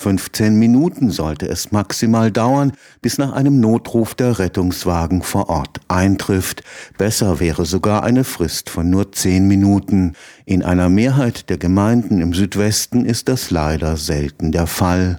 [0.00, 2.70] 15 Minuten sollte es maximal dauern,
[3.02, 6.62] bis nach einem Notruf der Rettungswagen vor Ort eintrifft.
[6.98, 10.12] Besser wäre sogar eine Frist von nur 10 Minuten.
[10.46, 15.18] In einer Mehrheit der Gemeinden im Südwesten ist das leider selten der Fall.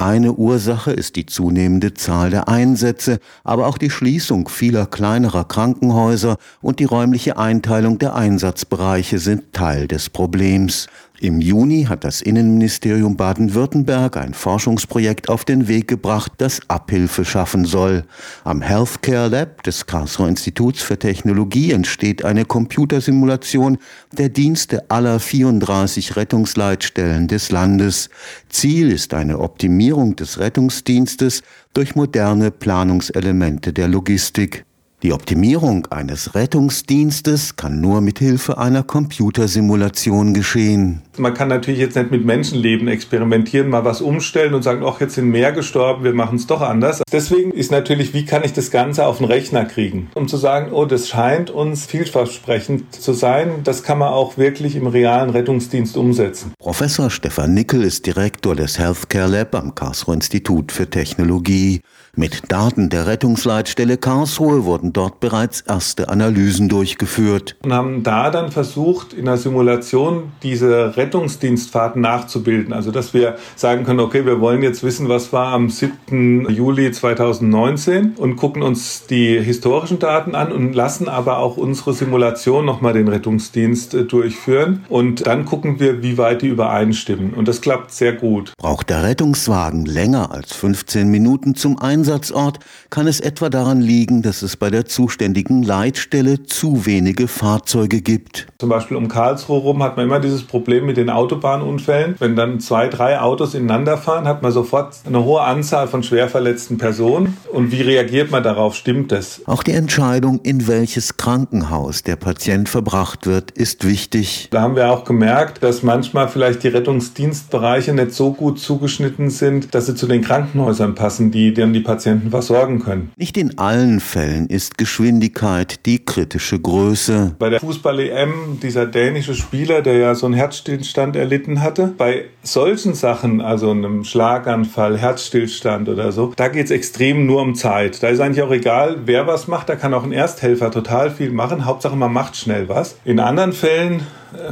[0.00, 6.38] Eine Ursache ist die zunehmende Zahl der Einsätze, aber auch die Schließung vieler kleinerer Krankenhäuser
[6.62, 10.86] und die räumliche Einteilung der Einsatzbereiche sind Teil des Problems.
[11.22, 17.66] Im Juni hat das Innenministerium Baden-Württemberg ein Forschungsprojekt auf den Weg gebracht, das Abhilfe schaffen
[17.66, 18.04] soll.
[18.42, 23.76] Am Healthcare Lab des Karlsruher Instituts für Technologie entsteht eine Computersimulation
[24.12, 28.08] der Dienste aller 34 Rettungsleitstellen des Landes.
[28.48, 31.42] Ziel ist eine Optimierung des Rettungsdienstes
[31.74, 34.64] durch moderne Planungselemente der Logistik.
[35.02, 41.00] Die Optimierung eines Rettungsdienstes kann nur mit Hilfe einer Computersimulation geschehen.
[41.16, 45.14] Man kann natürlich jetzt nicht mit Menschenleben experimentieren, mal was umstellen und sagen, ach, jetzt
[45.14, 47.00] sind mehr gestorben, wir machen es doch anders.
[47.10, 50.10] Deswegen ist natürlich, wie kann ich das Ganze auf den Rechner kriegen?
[50.12, 54.76] Um zu sagen, oh, das scheint uns vielversprechend zu sein, das kann man auch wirklich
[54.76, 56.52] im realen Rettungsdienst umsetzen.
[56.58, 61.80] Professor Stefan Nickel ist Direktor des Healthcare Lab am Karlsruher Institut für Technologie.
[62.16, 67.54] Mit Daten der Rettungsleitstelle Karlsruhe wurden dort bereits erste Analysen durchgeführt.
[67.62, 72.72] Und haben da dann versucht, in der Simulation diese Rettungsdienstfahrten nachzubilden.
[72.72, 76.50] Also, dass wir sagen können, okay, wir wollen jetzt wissen, was war am 7.
[76.50, 82.64] Juli 2019 und gucken uns die historischen Daten an und lassen aber auch unsere Simulation
[82.64, 84.84] nochmal den Rettungsdienst äh, durchführen.
[84.88, 87.34] Und dann gucken wir, wie weit die übereinstimmen.
[87.34, 88.52] Und das klappt sehr gut.
[88.58, 91.99] Braucht der Rettungswagen länger als 15 Minuten zum Einsatz?
[92.00, 98.00] Einsatzort kann es etwa daran liegen, dass es bei der zuständigen Leitstelle zu wenige Fahrzeuge
[98.00, 98.46] gibt.
[98.58, 102.16] Zum Beispiel um Karlsruhe rum hat man immer dieses Problem mit den Autobahnunfällen.
[102.18, 106.28] Wenn dann zwei, drei Autos ineinander fahren, hat man sofort eine hohe Anzahl von schwer
[106.28, 107.36] verletzten Personen.
[107.52, 108.74] Und wie reagiert man darauf?
[108.74, 109.42] Stimmt das?
[109.44, 114.48] Auch die Entscheidung, in welches Krankenhaus der Patient verbracht wird, ist wichtig.
[114.50, 119.74] Da haben wir auch gemerkt, dass manchmal vielleicht die Rettungsdienstbereiche nicht so gut zugeschnitten sind,
[119.74, 123.10] dass sie zu den Krankenhäusern passen, die dann die Patienten versorgen können.
[123.16, 127.34] Nicht in allen Fällen ist Geschwindigkeit die kritische Größe.
[127.36, 132.94] Bei der Fußball-EM, dieser dänische Spieler, der ja so einen Herzstillstand erlitten hatte, bei solchen
[132.94, 138.00] Sachen, also einem Schlaganfall, Herzstillstand oder so, da geht es extrem nur um Zeit.
[138.04, 141.32] Da ist eigentlich auch egal, wer was macht, da kann auch ein Ersthelfer total viel
[141.32, 141.64] machen.
[141.64, 142.98] Hauptsache, man macht schnell was.
[143.04, 144.02] In anderen Fällen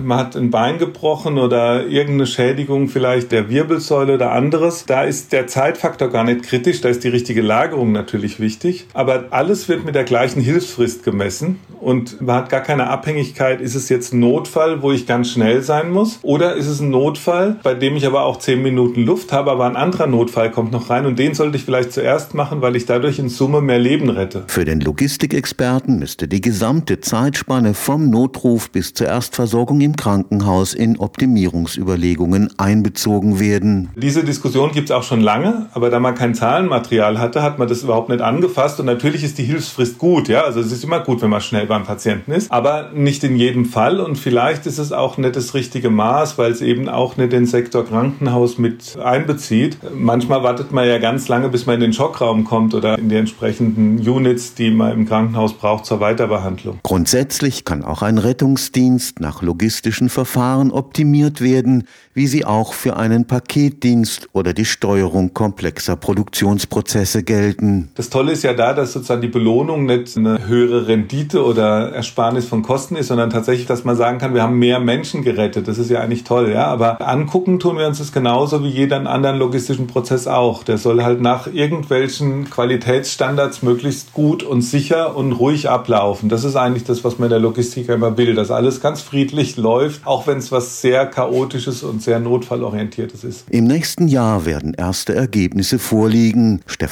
[0.03, 4.85] man hat ein Bein gebrochen oder irgendeine Schädigung vielleicht der Wirbelsäule oder anderes.
[4.87, 8.87] Da ist der Zeitfaktor gar nicht kritisch, da ist die richtige Lagerung natürlich wichtig.
[8.95, 13.75] Aber alles wird mit der gleichen Hilfsfrist gemessen und man hat gar keine Abhängigkeit, ist
[13.75, 17.57] es jetzt ein Notfall, wo ich ganz schnell sein muss oder ist es ein Notfall,
[17.63, 20.91] bei dem ich aber auch zehn Minuten Luft habe, aber ein anderer Notfall kommt noch
[20.91, 24.09] rein und den sollte ich vielleicht zuerst machen, weil ich dadurch in Summe mehr Leben
[24.11, 24.45] rette.
[24.49, 30.73] Für den Logistikexperten müsste die gesamte Zeitspanne vom Notruf bis zur Erstversorgung Versorgung im Krankenhaus
[30.73, 33.91] in Optimierungsüberlegungen einbezogen werden.
[33.97, 37.69] Diese Diskussion gibt es auch schon lange, aber da man kein Zahlenmaterial hatte, hat man
[37.69, 38.81] das überhaupt nicht angefasst.
[38.81, 41.67] Und natürlich ist die Hilfsfrist gut, ja, also es ist immer gut, wenn man schnell
[41.67, 44.01] beim Patienten ist, aber nicht in jedem Fall.
[44.01, 47.47] Und vielleicht ist es auch nicht das richtige Maß, weil es eben auch nicht den
[47.47, 49.79] Sektor Krankenhaus mit einbezieht.
[49.95, 53.17] Manchmal wartet man ja ganz lange, bis man in den Schockraum kommt oder in die
[53.17, 56.81] entsprechenden Units, die man im Krankenhaus braucht zur Weiterbehandlung.
[56.83, 61.85] Grundsätzlich kann auch ein Rettungsdienst nach logistischen Verfahren optimiert werden,
[62.15, 67.89] wie sie auch für einen Paketdienst oder die Steuerung komplexer Produktionsprozesse gelten.
[67.95, 72.47] Das Tolle ist ja da, dass sozusagen die Belohnung nicht eine höhere Rendite oder Ersparnis
[72.47, 75.69] von Kosten ist, sondern tatsächlich, dass man sagen kann, wir haben mehr Menschen gerettet.
[75.69, 76.67] Das ist ja eigentlich toll, ja.
[76.67, 80.63] Aber angucken tun wir uns das genauso wie jeden anderen logistischen Prozess auch.
[80.63, 86.29] Der soll halt nach irgendwelchen Qualitätsstandards möglichst gut und sicher und ruhig ablaufen.
[86.29, 89.57] Das ist eigentlich das, was man in der Logistik immer will, dass alles ganz friedlich
[89.57, 93.45] läuft, auch wenn es was sehr chaotisches und sehr notfallorientiertes ist.
[93.51, 96.61] Im nächsten Jahr werden erste Ergebnisse vorliegen.